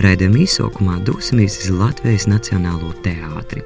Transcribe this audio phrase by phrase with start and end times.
[0.00, 3.60] Raidījuma īsākumā dosimies uz Latvijas Nacionālo teātri.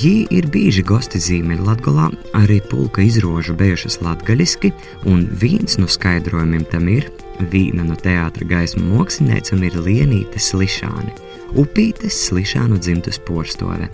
[0.00, 4.72] Jī ir bieži gosti Zīmeļa Latgolā, arī pulka izrožu bijušas latgaļiski,
[5.06, 11.12] un viens no skaidrojumiem tam ir, Vīna no teātra gaismu māksliniecam ir Lienīte Slišāne,
[11.60, 13.90] upītes Slišānu dzimtas porstove.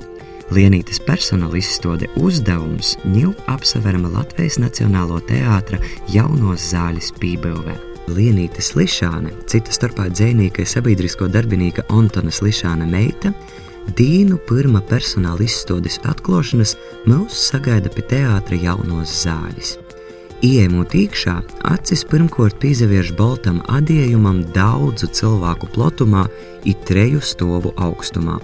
[0.54, 5.82] Lienītes personāla izstāde uzdevums ņem apseverama Latvijas Nacionālo teātra
[6.14, 7.91] jaunos zāļas pībelvē.
[8.10, 13.30] Lienīte Slišāne, cita starpā dzēnīka sabiedrisko darbinīka Antona Slišāna meita,
[13.98, 16.76] Dīnu pirmā personāla izstādes atklāšanas
[17.10, 19.74] mūs sagaida pie teātra jaunos zāļus.
[20.42, 21.34] Iemūt iekšā,
[21.70, 26.24] acis pirmkārt pievērš baltam adējumam daudzu cilvēku plotumā,
[26.64, 28.38] it treju stovu augstumā.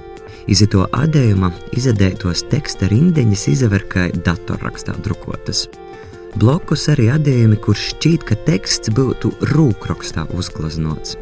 [0.51, 5.67] Izito adējuma izadētos teksta rindeņas izaver kā datorrakstā drukotas.
[6.39, 11.17] Blokus arī adējumi, kur šķiet, ka teksts būtu rūkrakstā uzglaznots.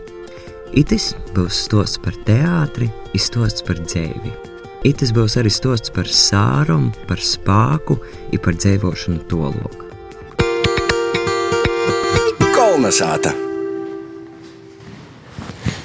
[0.76, 4.32] Itis būs stosts par teātri, izstosts par dzēvi.
[4.84, 7.96] Itis būs arī stosts par sārumu, par spāku,
[8.28, 9.88] ir par dzēvošanu toloku.
[12.58, 13.32] Kolnesāta!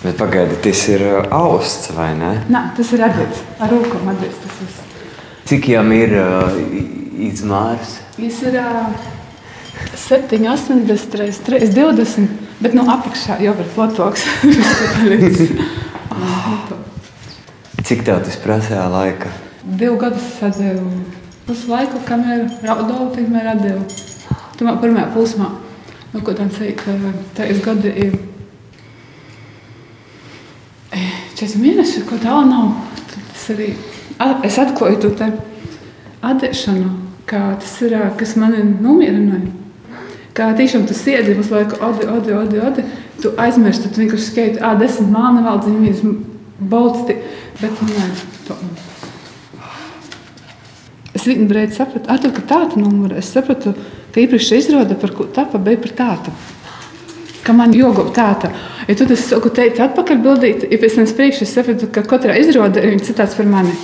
[0.01, 2.33] Bet pagaidi, tas ir uh, austs vai ne?
[2.51, 3.47] Nē, tas ir adīts.
[3.63, 4.83] Ar rūkām adīts tas viss.
[5.47, 6.61] Cik jām ir uh,
[7.31, 8.01] izmērs?
[8.19, 9.19] Viņš ir uh,
[9.95, 12.27] 7, 80, 3, 20,
[12.61, 14.25] bet no apakšā jau ir fotoks.
[17.81, 19.31] Cik tev tas prasīja laika?
[19.65, 20.85] Divu gadus sadzēju
[21.51, 23.83] uz laiku, kamēr raudāju, tikmēr atdevu.
[24.59, 25.47] Tomēr pirmajā posmā,
[26.13, 26.85] nu, ko tā teikt,
[27.37, 28.19] tā ir gadi ir
[31.41, 32.67] 4 mēneši, ko tālu nav.
[33.11, 33.71] Tas arī
[34.45, 35.31] es atklāju to te
[36.21, 36.89] atdešanu,
[37.25, 39.60] kā tas ir, kas mani nomierināja.
[40.37, 42.85] Kā tiešām tu sēdi uz laiku, odi, odi, odi, odi.
[43.21, 46.05] Tu aizmirsti, tu vienkārši skaiti, ah, desmit māna vēl dzīvības
[46.71, 47.17] balsti.
[47.59, 48.07] Bet, nē,
[48.47, 48.57] to.
[51.11, 53.19] Es vienu brīdi sapratu, ah, ka tāda numura.
[53.19, 53.75] Es sapratu,
[54.13, 56.33] ka iepriekšējā izrāde par ko tapa, bija par tādu.
[57.43, 58.53] Ka man joga tāda.
[58.87, 62.37] Ja tu tas saku teici atpakaļ bildīt, ja pēc tam priekš es sapratu, ka katrā
[62.39, 63.75] izrāde ir citāds par mani.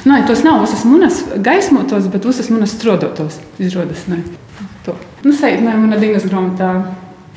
[0.00, 4.06] Nē, nu, tos nav visas manas gaismotos, bet visas manas strodotos izrādes.
[4.08, 4.22] Ne.
[4.90, 4.96] To.
[5.22, 6.70] Nu, sēž, ne, mana dienas grāmatā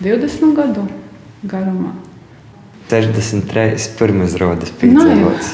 [0.02, 0.88] 20 gadu
[1.46, 1.92] garumā.
[2.90, 3.78] 63.
[4.00, 5.54] pirmais rodas piedzīvots.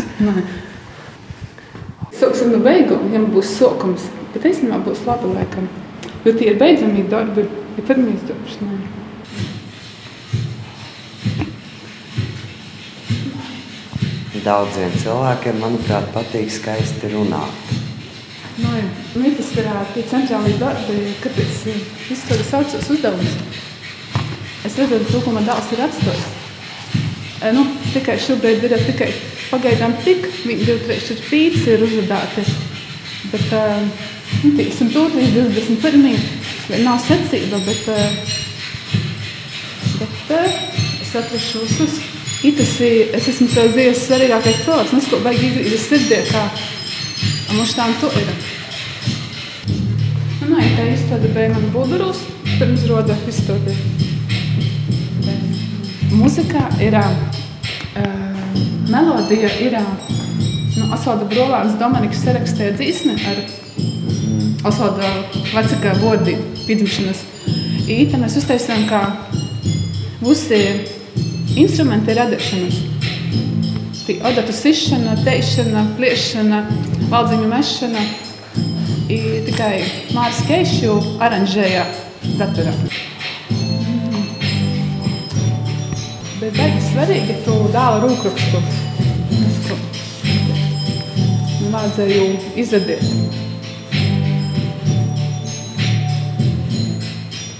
[2.19, 5.67] Sāksim no beigām, ja būs sākums, bet īstenībā būs labi laikam.
[6.25, 7.45] Jo tie ir beidzamie darbi,
[7.77, 8.57] ja pirmīs darbs.
[8.63, 8.79] Ne.
[14.39, 17.78] Daudziem cilvēkiem, manuprāt, patīk skaisti runāt.
[18.59, 18.70] Nu,
[19.22, 21.62] nu, tas ir tie centrālie darbi, kāpēc
[22.12, 23.38] izstāde saucas uzdevums.
[24.68, 26.25] Es redzu, ka man dēls ir atstājis.
[27.56, 29.08] Nu, tikai šobrīd ir tikai
[29.50, 32.44] pagaidām tik, 1, 2, 3, 4, 5 ir uzvadāti.
[33.31, 33.53] Bet,
[34.44, 36.84] nu, tiksim, to līdz 21.
[36.84, 37.88] nav secība, bet,
[40.02, 42.02] bet es atrašu visus.
[42.40, 46.44] Itas, es esmu savas dzīves svarīgākais cilvēks, nesko vajag izgrīzes sirdē, kā
[47.53, 48.30] mums tām to ir.
[50.40, 52.22] Nu, nē, tā izstāde bija man budurus,
[52.57, 53.75] pirms roda izstāde.
[56.09, 58.09] Mūzikā ir, uh,
[58.90, 63.44] melodija ir, nu, Osvalda Brovāns Dominiks sarakstīja dzīsmi ar
[64.69, 65.12] Osvalda
[65.53, 66.35] vecākā vordi
[66.66, 67.25] piedzimšanas.
[67.90, 69.03] Īta mēs uztaisām, kā
[70.22, 70.59] visi
[71.58, 72.81] instrumenti ir radīšanas.
[74.09, 76.64] Odatu sišana, teišana, pliešana,
[77.12, 78.02] valdziņu mešana.
[79.06, 79.84] I tikai
[80.16, 81.84] Mārs Keišu aranžēja
[82.40, 82.74] datorā.
[86.40, 88.64] Bet baigi svarīgi tu dāla rūkrakstu.
[91.70, 92.26] Man vajadzēja
[92.66, 93.06] izradīt.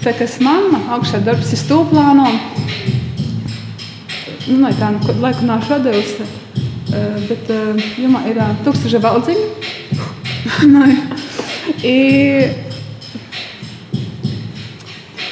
[0.02, 2.26] Tā kā mamma augšā darbs ir stūplāno,
[4.50, 6.39] nu, tā nu, laiku nav šādevusi,
[7.30, 7.54] bet
[8.00, 9.46] jumā ir tūkstoša valdziņa.
[11.84, 11.96] I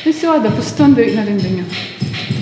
[0.07, 1.65] es jau atdevu pusstundu na rindiņu.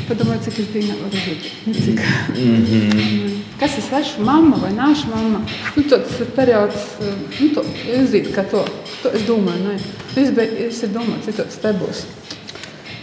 [0.06, 1.42] Padomāju, cik es dienā varu būt.
[1.66, 3.32] Mm -hmm.
[3.60, 4.26] Kas es esmu?
[4.26, 5.40] Mamma vai nāšu mamma?
[5.76, 6.82] Nu, tas ir periods,
[7.40, 8.66] nu, to, es zinu, ka to,
[9.02, 9.62] to es domāju.
[9.64, 9.78] Ne?
[10.16, 12.04] Es, be, es domāju, cik tas te būs.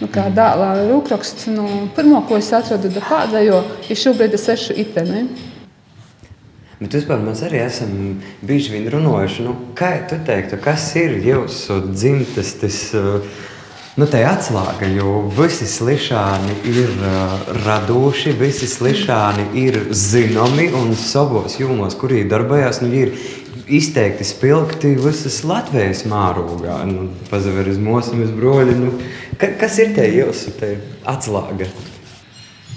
[0.02, 4.76] Nu, kā dēlā rūkraksts, nu, pirmo, ko es atradu da pēdējo, ir šobrīd es ešu
[4.84, 5.24] iteni.
[6.82, 7.94] Bet vispār mēs arī esam
[8.42, 13.40] bieži vien runājuši, nu, kā tu teiktu, kas ir jūsu dzimtes tas uh,
[13.92, 17.32] Nu, tā atslēga, jo visi slišāni ir uh,
[17.66, 22.80] radoši, visi slišāni ir zināmi un savos jomos, kurī darbojas.
[22.80, 23.12] Nu, ir
[23.68, 26.78] izteikti spilgti visas Latvijas mārūgā.
[26.88, 28.78] Nu, Pazaveris mūsu broļi.
[28.80, 28.94] Nu,
[29.36, 30.78] ka, kas ir tie jūsu te
[31.12, 31.68] atslēga?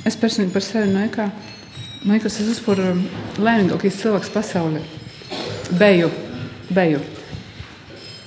[0.04, 1.30] Es personīgi par sevi nekā.
[2.06, 2.76] Man liekas, es esmu
[3.42, 4.78] laimīgākais cilvēks pasaulē.
[5.74, 6.12] Beju,
[6.70, 7.00] beju.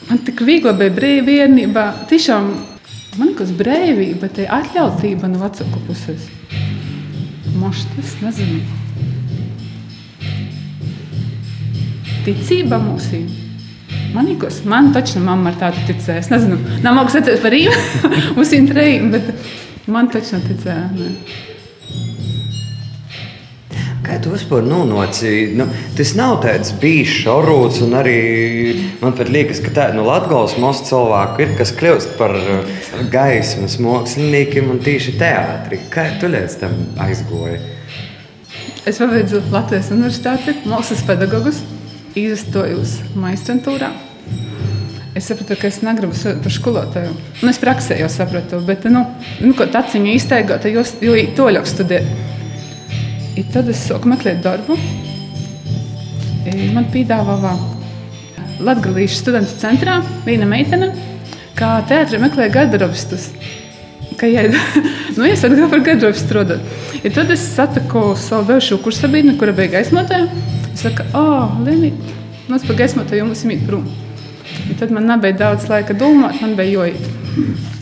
[0.08, 1.84] Man tik viegli bija brīvība.
[2.10, 2.48] Tiešām
[3.20, 6.26] man liekas, brīvība, tā atļautība no vecāku puses.
[7.54, 8.64] Mošs tas nezinu.
[12.26, 13.20] Ticība mūsī.
[14.10, 16.24] Man liekas, man taču mamma ar tādu ticēja.
[16.24, 18.08] Es nezinu, nav mākslinieks par īmu,
[18.40, 20.88] mums ir trījumi, bet man taču neticēja.
[20.98, 21.12] Ne.
[24.08, 25.50] Kā tu vispār nonāci?
[25.52, 28.20] Nu, tas nav tāds bijis šaurūts, un arī
[29.02, 32.78] man liekas, ka tādi no Latvijas monētu cilvēku ir, kas kļūst par uh,
[33.12, 35.82] gaismas māksliniekiem un tieši teātrī.
[35.92, 36.72] Kā tu līdz tam
[37.04, 37.58] aizgoji?
[38.88, 41.60] Es pabeidzu Latvijas Universitāti, mākslas pedagogus,
[42.16, 43.92] izstojos maģistrantūrā.
[45.18, 46.16] Es sapratu, ka es negribu
[46.46, 47.12] par skolotāju.
[47.42, 49.04] Nu, es praksē jau sapratu, bet, nu,
[49.44, 50.86] nu tāds viņa izteigta, jo,
[51.36, 52.37] to ļauj studēt.
[53.38, 54.74] I tad es sāku meklēt darbu.
[56.48, 57.52] I man piedāvāja
[58.66, 60.88] Latvijas studentu centrā viena meitene,
[61.58, 63.28] kā teātrī meklēja garderobistus.
[64.18, 64.42] Ka, ja,
[65.16, 66.66] nu, es gribu par garderobu strādāt.
[66.98, 70.26] I tad es satiku savu bijušo kursabiedru, kura bija gaismotāja.
[70.72, 72.10] Es saku, oh, Lenīt,
[72.50, 73.86] mums par gaismotāju jums ir prom.
[74.66, 77.77] I tad man nebija daudz laika domāt, man bija joīt.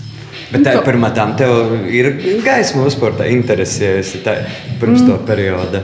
[0.57, 2.13] Bet tā pirmā tam tev ir
[2.45, 5.09] gaisma uzsporta interesējies pirms mm.
[5.09, 5.83] to perioda.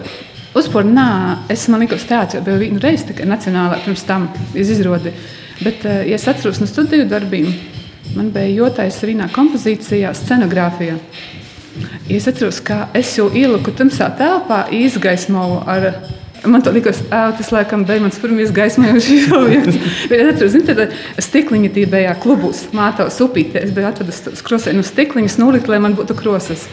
[0.52, 1.04] Uzspēr, nē,
[1.52, 5.14] es man liekas, teātrī bija viena reize, tikai nacionālā pirms tam izrādi.
[5.62, 7.48] Bet, eh, ja es atceros no studiju darbiem,
[8.16, 10.98] man bija jotais vienā kompozīcijā, scenogrāfijā.
[12.08, 15.88] Ja es atceros, ka es jau ieliku tamsā telpā, izgaismoju ar
[16.44, 19.78] Man liekas, tas laikam bija mans pirmais gaismojošs objekts.
[20.10, 23.62] Es atceros, ka stikliņa tī bija klubus, mātavas upītē.
[23.62, 26.66] Es biju atvedis krosēnu stikliņus, nulīt, lai man būtu krosas.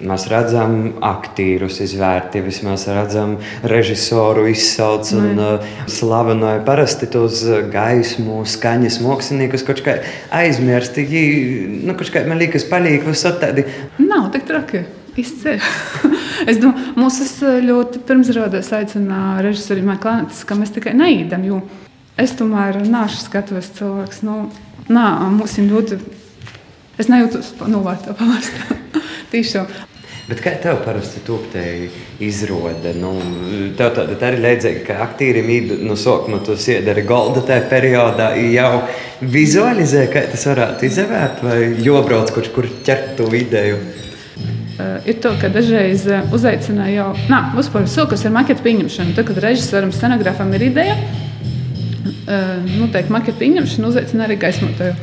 [0.00, 3.34] Mēs redzam, aktierus izvērtījumus, mēs redzam,
[3.68, 7.42] režisoru izsauc un uh, slavenoja parasti tos
[7.74, 9.98] gaismu, skaņas māksliniekus, kaut kā
[10.40, 11.04] aizmirsti.
[11.84, 13.68] Nu, kaut kā man liekas, paliek visot tādi.
[14.00, 14.86] Nav tik traki.
[15.20, 15.68] Izceļ.
[16.48, 17.20] es domāju, mūs
[17.66, 21.60] ļoti pirmsrādās aicināja režisori Maklānis, ka mēs tikai neīdam, jo
[22.20, 24.24] es tomēr nāšu skatuves cilvēks.
[24.26, 24.42] Nu,
[24.88, 26.00] nā, mums ir ļoti,
[27.00, 28.80] es nejūtos novārtā pamestā.
[29.32, 29.70] Tiešām.
[30.30, 31.18] Bet kā tev parasti
[32.22, 32.92] izrāda?
[32.94, 33.16] Nu,
[33.78, 38.28] tev tāda tā ir līdzīga, ka aktierim ir no sākuma tu siedari golda tajā periodā,
[38.52, 38.84] jau
[39.20, 43.80] vizualizē, kā tas varētu izvērt, vai jobrauc kaut kur ķert to ideju.
[44.80, 49.12] Uh, ir to, ka dažreiz uh, uzaicināja jau, nā, uzpār sokas ar maketu pieņemšanu.
[49.16, 54.94] Tad, kad režisoram, scenogrāfam ir ideja, uh, noteikti maketu pieņemšanu uzaicina arī gaismotāju.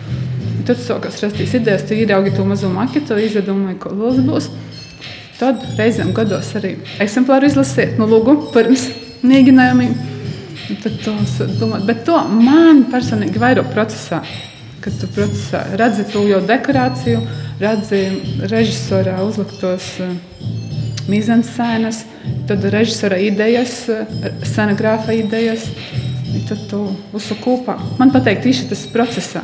[0.70, 4.50] Tad sokas rastīs idejas, tu ieraugi to mazo maketu, izdomāji, ko lūdzu būs.
[5.38, 6.74] Tad reizēm gados arī
[7.04, 8.88] eksemplāru izlasiet, nu lūgu pirms
[9.28, 9.94] mēģinājumiem.
[10.82, 11.14] Tad to
[11.60, 14.24] domāt, bet to man personīgi vairāk procesā
[14.88, 17.20] kad tu procesā redzi to jau dekorāciju,
[17.60, 18.00] redzi
[18.48, 20.14] režisorā uzliktos uh,
[21.12, 22.06] mizansēnas,
[22.48, 24.08] tad režisora idejas, uh,
[24.48, 25.68] scenogrāfa idejas.
[26.48, 26.80] Tad tu
[27.18, 27.76] uzsūki kopā.
[28.00, 29.44] Man patīk, tieši tas procesā.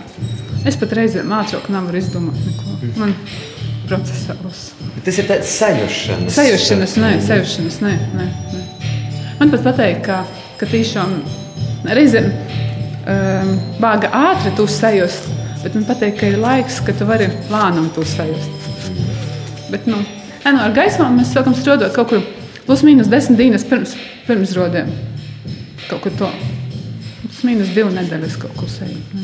[0.68, 2.78] Es pat reizēm ātrāk nevaru izdomāt neko.
[3.02, 3.16] Man
[3.90, 5.04] procesā uzsūkt.
[5.04, 6.38] Tas ir tāds sajūšanas.
[6.38, 8.66] Sajūšanas, nē, sajūšanas, nē, nē, nē.
[9.42, 10.24] Man pat patīk, ka,
[10.60, 11.18] ka tiešām
[12.00, 15.28] reizēm um, bāga ātri to sajust,
[15.64, 18.70] bet man patīk, ka ir laiks, ka tu vari plānam to sajust.
[19.72, 20.00] Bet, nu,
[20.44, 22.26] ne, nu, ar gaismām mēs sākam strādāt kaut kur
[22.68, 23.96] plus mīnus desmit dienas pirms,
[24.28, 24.92] pirms rodiem.
[25.90, 26.32] Kaut kur to.
[27.24, 29.16] Plus mīnus divu nedēļas kaut kur sajūt.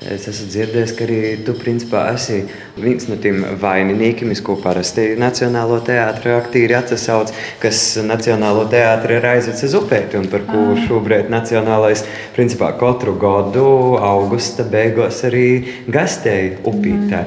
[0.00, 2.38] Es esmu dzirdējis, ka arī tu principā, esi
[2.80, 9.66] viens no tiem vaininiekiem, ko parasti Nacionālo teātris aktīri atsauc, kas Nacionālo teātris ir aizvedis
[9.68, 10.80] uz upēti un par ko ah.
[10.86, 13.68] šobrīd Nacionālais principā katru gadu
[14.00, 15.46] augusta beigās arī
[15.92, 17.22] gastēja upītē.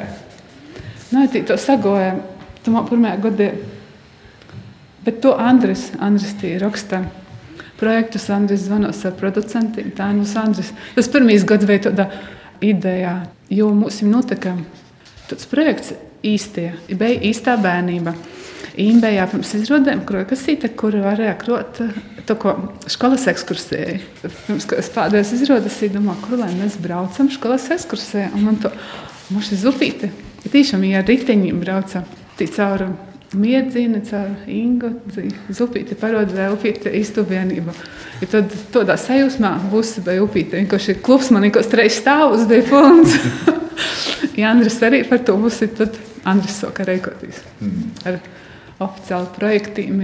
[1.13, 2.15] Nē, tī to sagoja,
[2.65, 3.53] man pirmajā gadā,
[5.05, 7.05] bet to Andris, Andris tī raksta
[7.77, 10.73] projektus, Andris zvanos ar producentiem, tā nu Andris.
[10.95, 12.15] Tas pirmīs gads bija tādā
[12.63, 13.17] idejā.
[13.53, 14.55] Jo mums notika
[15.29, 15.93] tāds projekts
[16.25, 18.15] īstie, bija īstā bērnība.
[18.79, 22.55] Imbējā pirms izrādēm krokasīte, kur varēja krot eh, to, ko
[22.89, 23.99] skolas ekskursēja.
[24.47, 28.31] Pirms es pēdējos izrādes, domāju, kur lai mēs braucam skolas ekskursē.
[28.33, 28.71] Un man to,
[29.31, 30.09] Mums ir zupīte.
[30.43, 32.03] Ja tiešām, ja ar riteņiem braucam,
[33.33, 34.91] tad caur Ingu,
[35.53, 37.73] zupīte parodē upīte īstuvienība.
[38.21, 43.17] Ja tad tādā sajūsmā būs vai upīte, vienkārši klubs man ikos treis stāvus bija pilns.
[44.37, 47.41] ja Andris arī par to būs, tad Andris saka reikoties.
[47.59, 47.93] Mm.
[48.07, 48.19] Ar
[48.83, 50.03] oficiālu projektiem,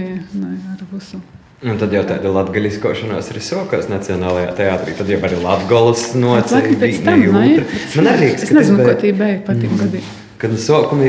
[0.74, 1.20] ar visu.
[1.60, 4.94] Un tad jau tāda latgaļiskošanās ir sokās Nacionālajā teātrī.
[4.96, 6.88] Tad jau arī latgolas nocēla.
[7.04, 9.82] Man arī liekas, es nezinu, ko tī bija patīk mm.
[9.84, 10.19] gadīt.
[10.40, 11.08] Kad sākumā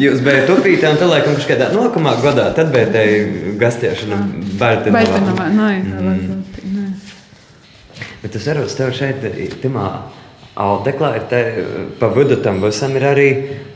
[0.00, 3.02] jūs bijat tupītē, un tad, laikam, kādā nākamā gadā, tad bija tā
[3.60, 4.20] gastiešana
[4.60, 5.50] Baltinovā.
[5.50, 6.88] Mm.
[8.22, 9.28] Bet tas arī tev šeit,
[9.60, 9.86] timā
[10.60, 11.44] audeklā, ir te
[12.00, 13.30] pa vidu tam visam ir arī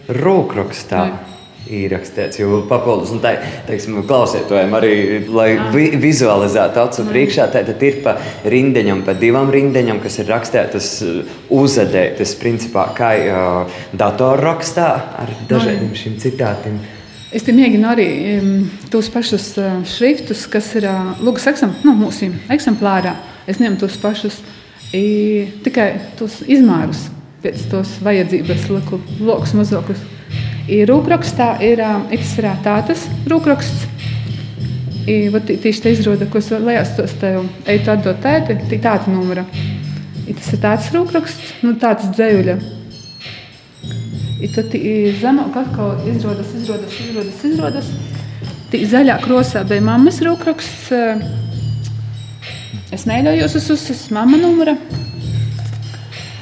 [0.08, 1.04] rūkrakstā.
[1.04, 1.33] Nē
[1.70, 2.40] ierakstīts.
[2.40, 4.94] Jo papildus tam, nu, teiksim, klausītājiem arī,
[5.32, 5.70] lai ah.
[5.74, 7.12] vi vizualizētu acu mm.
[7.12, 8.16] priekšā, tad ir pa
[8.50, 14.90] rindiņam, pa divām rindiņām, kas ir rakstītas uh, uzadētas, principā, kā uh, datorrakstā
[15.24, 16.82] ar dažādiem šiem citātiem.
[17.34, 18.50] Es te mēģinu arī um,
[18.92, 23.16] tos pašus uh, šriftus, kas ir uh, eksem, nu, mūsu eksemplārā.
[23.50, 24.38] Es ņemu tos pašus,
[24.94, 27.08] i, tikai tos izmērus
[27.44, 28.68] pēc tos vajadzības,
[29.20, 30.04] lokus mazākus.
[30.69, 31.81] Ir rūkrakstā ir
[32.13, 33.87] ekstrā tādas rūkraksts.
[35.09, 39.09] I, вот, tieši tā izrāda, ko es lejos tos te eju atdot tēti, tī tāda
[39.09, 39.45] numura.
[40.27, 42.59] I, tas ir tāds rūkraksts, nu tāds dzējuļa.
[44.39, 44.75] I tad
[45.19, 47.89] zemāk atkal izrādas, izrādas, izrādas, izrādas.
[48.69, 50.93] Tī zaļā krosā bija mammas rūkraksts.
[52.93, 54.77] Es neļaujos uz uzsas mamma numura.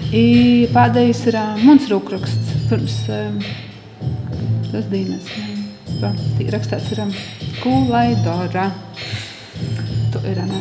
[0.08, 2.54] I, pēdējais ir uh, mans rūkraksts.
[2.70, 3.50] Pirms, uh,
[4.73, 5.29] tas dīnes.
[6.01, 6.11] Tā
[6.53, 7.03] rakstīts ir
[7.61, 8.71] kulaidora.
[10.13, 10.61] Tu ir, ne.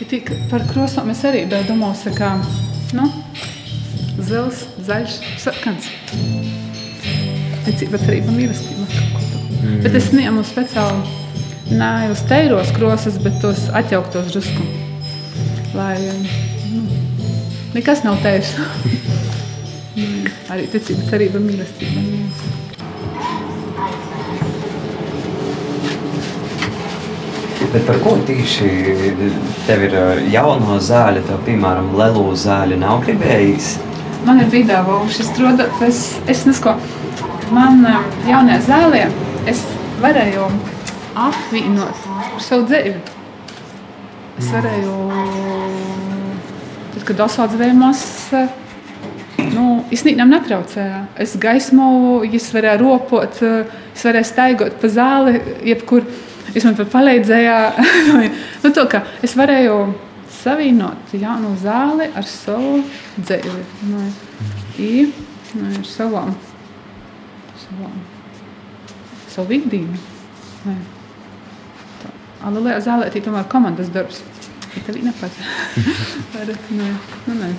[0.00, 2.32] Ja tik par krosām es arī domāju, ka,
[2.96, 3.06] nu,
[4.24, 5.88] zils, zaļš, sarkans.
[7.66, 8.88] Ticība, cerība, mīlestība.
[9.60, 9.80] Mm.
[9.84, 14.64] Bet es neņemu speciāli ne uz teiros krosas, bet tos atjauktos drusku.
[15.76, 15.94] Lai
[16.72, 16.86] nu,
[17.76, 18.56] nekas nav teirs.
[20.50, 22.09] arī ticība, cerība, mīlestība.
[27.70, 28.68] Bet par ko tieši
[29.62, 33.76] tev ir uh, jauno zāle, tev, piemēram, lelu zāle nav gribējis?
[34.26, 36.72] Man ir video, šis rodas, es, es nesko,
[37.54, 39.04] man uh, jaunajā zālē
[39.52, 39.60] es
[40.02, 40.48] varēju
[41.14, 42.00] apvienot
[42.42, 42.96] savu dzīvi.
[44.40, 44.56] Es mm.
[44.56, 44.96] varēju,
[46.96, 48.02] tad, kad asfaltējumos,
[49.52, 51.04] nu, es nīnam netraucēju.
[51.22, 51.86] Es gaismu,
[52.26, 53.38] es varēju ropot,
[53.94, 55.38] es varēju staigot pa zāli,
[55.70, 56.02] jebkur.
[56.54, 57.80] Jūs man palīdzējāt.
[58.64, 58.86] nu, to,
[59.26, 59.80] es varēju
[60.40, 62.80] savienot jaunu zāli ar savu
[63.18, 63.64] dzīvi.
[63.90, 64.06] Nu,
[64.80, 64.92] i,
[65.54, 66.32] nu, ar savām,
[67.64, 67.98] savām,
[69.30, 70.00] savu ikdienu.
[70.64, 70.78] Nu,
[72.40, 74.22] Lielajā zālē ir tomēr komandas darbs.
[74.70, 75.44] Tā viņa nepatīk.
[76.72, 76.86] nu,
[77.26, 77.50] nu,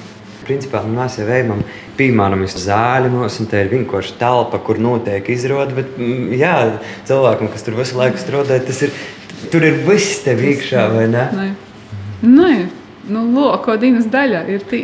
[0.46, 1.62] Principā nu, mēs jau ejam,
[2.00, 5.76] piemēram, uz zāļumos, un tā ir vienkārši telpa, kur notiek izrāde.
[5.78, 6.56] Bet, mm, jā,
[7.10, 8.96] cilvēkam, kas tur visu laiku strādā, tas ir,
[9.54, 11.28] tur ir viss tev iekšā, vai ne?
[11.38, 11.48] Nē,
[12.26, 12.52] Nē.
[13.14, 14.84] nu, loko dienas daļa ir tī.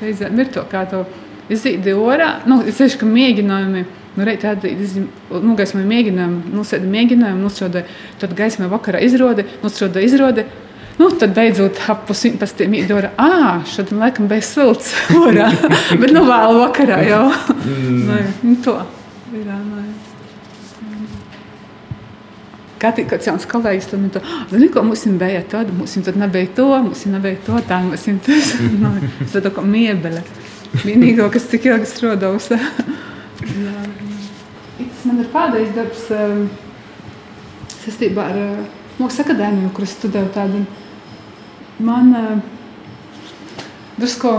[0.00, 1.04] Reizēm ir to, kā to
[1.52, 3.86] izīdi orā, nu, es teikšu, ka mēģinājumi.
[4.16, 4.70] Nu, reiz tāda
[5.30, 7.84] nu, gaisma mēģinājuma, nosēda mēģinājumu, nosēda,
[8.18, 10.48] tad gaisma vakarā izrāde, nosēda izrāde.
[11.00, 15.46] Nu, tad beidzot ap pusimtiem īdora, ah, šodien laikam bija silts orā,
[16.00, 17.22] bet nu vēl vakarā jau.
[17.56, 18.02] mm.
[18.04, 18.74] Nē, nu, to
[19.32, 19.46] ir.
[19.48, 19.86] Nē.
[22.80, 26.50] Tik kāds jauns kolēģis, tad man to, zini, ko mums bija tad, mums tad nebija
[26.56, 28.52] to, mums nebija to, tā, mums tas,
[28.82, 28.92] nu,
[29.22, 30.20] tas tā kā miebele.
[30.84, 32.50] Vienīgo, kas cik ilgi strādājus.
[33.40, 36.04] Tas man ir pēdējais darbs
[37.86, 38.38] saistībā ar
[39.00, 40.64] mūsu akadēmiju, kur es studēju tādu
[41.84, 42.40] man uh,
[43.98, 44.32] drusku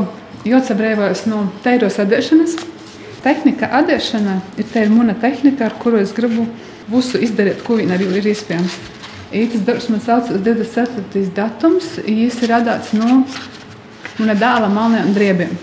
[0.48, 2.58] jāatsabrēvojas no teiros adēšanas.
[3.22, 6.48] Tehnika adēšana ir tā ir mana tehnika, ar kuru es gribu
[6.90, 8.78] visu izdarīt, ko vien arī ir iespējams.
[9.32, 11.22] Tas darbs man saucas 24.
[11.36, 13.22] datums, viņš ir radāts no
[14.18, 15.54] mana dēla malniem driebiem.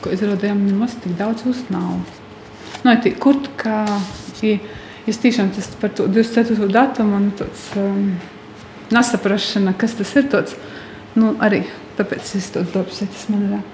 [0.00, 2.02] Ko izrādījām, nemaz tik daudz uznāvu.
[2.84, 3.84] Nu, tī, kur kā,
[4.40, 4.58] ja
[5.06, 6.68] tiešām tas par to 24.
[6.72, 8.14] datumu un tāds, um,
[8.94, 10.28] nesaprašana, kas tas ir.
[10.32, 10.56] Tāds,
[11.18, 11.64] nu, arī
[11.98, 13.66] tāpēc es to darbs, ja tas man ir.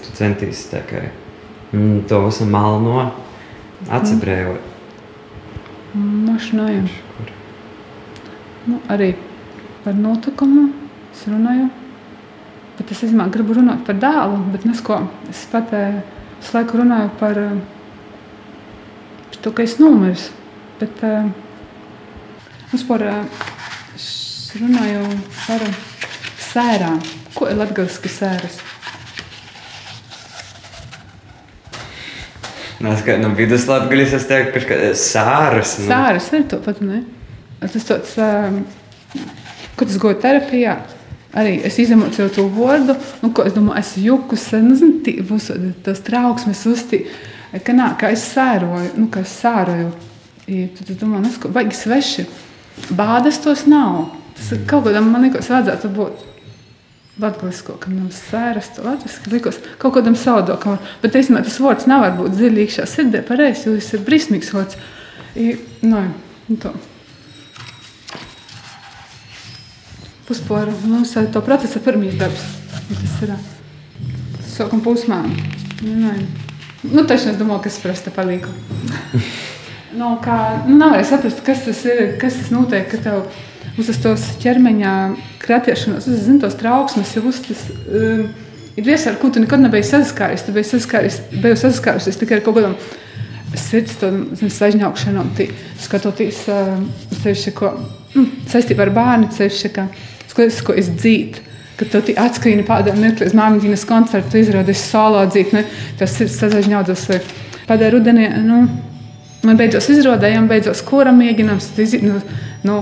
[0.00, 1.06] Tu centīsies tā kā
[1.72, 3.10] mm, to visu malno
[3.88, 4.72] atsebrējot.
[5.94, 6.88] Mašinājam.
[8.66, 9.12] Nu, arī
[9.84, 10.68] par notikumu
[11.12, 11.70] es runāju.
[12.74, 15.04] Bet es izmā, gribu runāt par dēlu, bet nesko.
[15.30, 17.38] Es pat es laiku runāju par,
[19.28, 20.30] par to, ka es nomirs.
[20.80, 21.04] Bet
[22.72, 23.53] vispār es
[24.60, 25.02] runāju
[25.46, 25.64] par
[26.40, 27.02] sērām.
[27.34, 28.60] Ko ir latgaliski sēras?
[32.84, 35.76] Nāc, kā no vidus latgaļas es teiktu, ka sāras.
[35.80, 35.88] Nu.
[35.88, 37.02] Sāras ir to pat, ne?
[37.62, 38.58] Tas tāds, um,
[39.78, 40.74] kad es goju terapijā,
[41.34, 45.48] arī es izemocēju to vārdu, nu, ko es domāju, es jukus, nezinu, tī, būs
[45.86, 47.04] tas trauksmes uztī,
[47.64, 49.94] ka nā, ka es sēroju, nu, ka es sēroju.
[50.44, 52.26] I, tad es domāju, nes, vajag sveši.
[52.92, 54.10] Bādas tos nav.
[54.34, 56.30] Tas kaut kādam man liekas vajadzētu būt.
[57.22, 60.80] Latvijas kam nav sēras, to latviešu likos kaut kādam saudokam.
[61.02, 64.80] Bet, teicamā, tas vārds nevar būt dziļi iekšā sirdē, pareizi, jo tas ir brismīgs vārds.
[65.38, 65.54] I,
[65.86, 66.08] no,
[66.48, 66.74] nu, to.
[70.26, 70.72] puspora.
[70.84, 72.44] Mums nu, to procesu pirmīs darbs.
[72.88, 73.34] Tas ir
[74.54, 75.22] sākam posmā.
[75.84, 76.12] Nu,
[76.82, 78.52] nu, taču es domāju, ka es prasta palīgu.
[80.00, 80.38] nu, kā,
[80.68, 83.26] nu, nav arī saprast, kas tas ir, kas tas notiek, ka tev
[83.78, 84.94] uz tos ķermeņa
[85.42, 87.68] kratiešanos, uz zin, tos trauksmes, jau uz tas.
[87.88, 88.26] Um,
[88.74, 90.42] Ir viesa, ar ko tu nekad nebija saskāries.
[90.42, 92.72] Tu biji saskāries, biji saskāries tikai ar kaut kādam
[93.54, 94.00] sirds
[94.50, 95.30] sažņaukšanām,
[95.84, 96.72] skatoties uh,
[97.20, 97.70] sevišķi, ko
[98.16, 99.86] nu, saistībā ar bērnu, sevišķi, ka
[100.32, 101.50] skaties, ko es dzīvoju.
[101.74, 105.64] Kad tu atskrīni pādām mirkli uz māmiņas koncertu, izrādies solo dzīvi,
[105.98, 107.16] tas ir sazažņaudzos vai
[107.66, 108.28] pādē rudenī.
[108.46, 108.60] Nu,
[109.42, 111.72] man beidzot izrādījām, beidzot kura mēģinājums,
[112.06, 112.20] nu,
[112.62, 112.76] nu,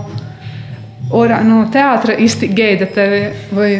[1.17, 3.71] orā no teātra īsti gaida tevi vai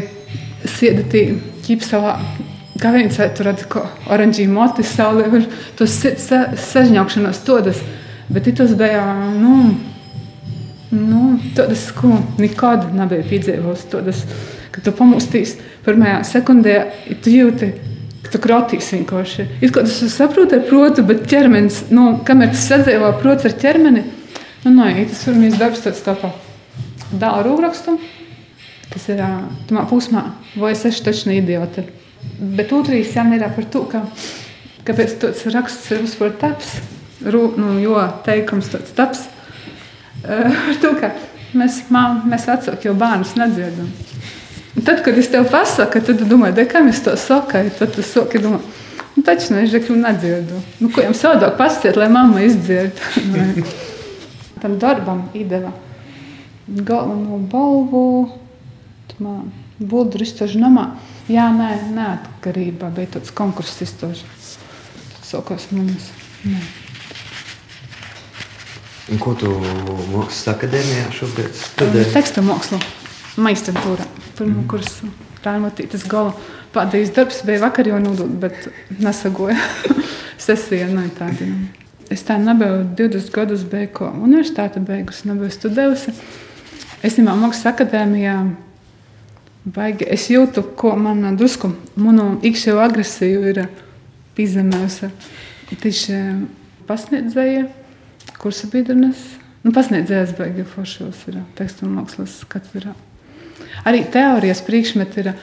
[0.65, 1.27] sēdati
[1.67, 2.17] ķipsavā.
[2.83, 5.47] Kā viens tur redz, ko oranžī motis saulē, var
[5.79, 7.79] tos sa, sažņaukšanos todas,
[8.33, 9.05] bet tas bija,
[9.37, 9.75] nu,
[10.93, 13.87] Nu, tādas, ko nekad nebija piedzīvojis.
[13.89, 14.19] Tādas,
[14.75, 15.55] kad tu pamostīs
[15.87, 16.75] pirmajā sekundē,
[17.25, 17.71] tu jūti,
[18.21, 19.49] ka tu krotīs vienkārši.
[19.65, 24.05] Ir kaut kas saproti protu, bet ķermenis, nu, kamēr tas sadzīvo prots ar ķermeni,
[24.67, 26.13] nu, nē, tas pirmais darbs tāds tā
[27.13, 27.99] kā dāla rūgrakstu.
[28.93, 29.21] Tas ir
[29.69, 31.85] tamā pusmā, vai es esmu taču ne idioti.
[32.39, 34.03] Bet otrīs jām ir par to, ka,
[34.87, 36.75] kāpēc tāds raksts ir uzspēr taps,
[37.25, 39.25] rū, nu, jo teikums tāds taps
[40.23, 41.11] ar to, ka
[41.59, 43.89] mēs, mām, mēs vecāki jau bērnus nedzirdam.
[44.83, 48.41] Tad, kad es tev pasaku, tad tu domā, kam es to saku, tad tu saki,
[48.43, 48.61] domā,
[49.17, 50.61] nu, taču ne, es jau nedzirdu.
[50.81, 53.03] Nu, ko jums savādāk pasiet, lai mamma izdzird?
[54.63, 55.73] Tam darbam iedeva
[56.87, 58.05] galveno balvu,
[59.79, 60.93] buldru iztožu namā.
[61.31, 64.27] Jā, nē, neatkarībā bija tāds konkurss iztožu.
[65.13, 66.11] Tad sākās mums.
[66.47, 66.63] Nē.
[69.13, 72.05] Un ko tu mākslas akadēmijā šobrīd studē?
[72.15, 72.79] Teksta mākslu,
[73.43, 74.07] maistratūra,
[74.39, 74.67] pirmo mm.
[74.71, 75.11] kursu.
[75.43, 76.37] Rāmotītas gala
[76.73, 78.69] pēdējais darbs bija vakar jau nodot, bet
[79.03, 79.59] nesagoja
[80.47, 80.87] sesija.
[80.91, 81.49] Nu, tāda.
[82.13, 86.15] Es tā nebiju 20 gadus beigu universitāti beigusi, nebiju studējusi.
[87.03, 88.37] Es domāju, mākslas akadēmijā
[89.65, 90.07] baigi.
[90.07, 93.63] Es jūtu, ko man drusku, manu iekšējo agresiju ir
[94.39, 95.11] pizemējusi.
[95.73, 96.19] Tieši
[96.87, 97.65] pasniedzēja
[98.39, 99.23] kursa biedrenes.
[99.63, 102.95] Nu, pasniedzējis beigas foršos, ir tekstu mākslas katedrā.
[103.87, 105.35] Arī teorijas priekšmeti ir.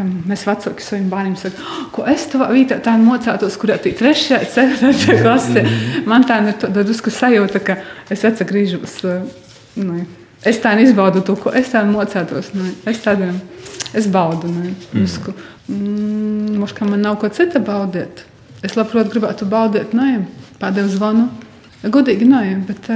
[0.00, 4.38] Mēs vecāki saviem bērniem sakām, oh, ko es tavā vietā tā mocētos, kurā tī trešajā,
[4.54, 5.64] ceturtajā klasē.
[6.06, 7.76] Man tā ir tāda drusku sajūta, ka
[8.14, 9.00] es atgriežos.
[9.82, 9.98] Nu,
[10.44, 12.52] es tā izbaudu to, ko es tā mocētos.
[12.56, 13.40] Nu, es tādiem,
[13.96, 14.50] es baudu.
[14.52, 15.34] Nu, drusku.
[15.68, 18.24] Mm, Mums, man nav ko cita baudīt.
[18.66, 20.26] Es labprāt gribētu baudīt, nu,
[20.60, 21.28] pārdevu zvanu.
[21.80, 22.90] Godīgi nē, bet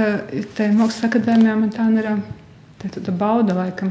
[0.57, 1.87] te mākslas akadēmijā man tā
[2.85, 3.89] ir tā bauda laikam.